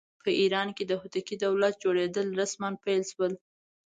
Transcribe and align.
په 0.23 0.29
ایران 0.41 0.67
کې 0.77 0.83
د 0.87 0.91
هوتکي 1.01 1.35
دولت 1.45 1.73
جوړېدل 1.83 2.27
رسماً 2.39 2.69
پیل 2.83 3.01
شول. 3.11 3.33